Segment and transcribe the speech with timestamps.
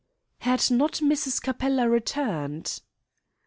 [0.39, 1.39] "Had not Mrs.
[1.39, 2.81] Capella returned?"